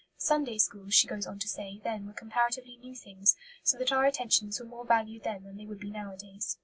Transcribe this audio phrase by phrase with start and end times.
[0.17, 4.05] "Sunday schools," she goes on to say, "then were comparatively new things, so that our
[4.05, 6.57] attentions were more valued then than they would be nowadays."